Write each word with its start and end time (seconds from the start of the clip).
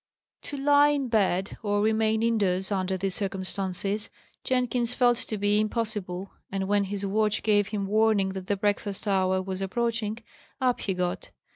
To 0.45 0.57
lie 0.57 0.87
in 0.87 1.09
bed, 1.09 1.59
or 1.61 1.79
remain 1.83 2.23
indoors, 2.23 2.71
under 2.71 2.97
these 2.97 3.13
circumstances, 3.13 4.09
Jenkins 4.43 4.95
felt 4.95 5.17
to 5.19 5.37
be 5.37 5.59
impossible; 5.59 6.31
and 6.51 6.67
when 6.67 6.85
his 6.85 7.05
watch 7.05 7.43
gave 7.43 7.67
him 7.67 7.85
warning 7.85 8.29
that 8.29 8.47
the 8.47 8.57
breakfast 8.57 9.07
hour 9.07 9.43
was 9.43 9.61
approaching, 9.61 10.17
up 10.59 10.79
he 10.81 10.95
got. 10.95 11.29